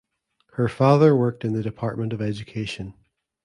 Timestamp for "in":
1.45-1.53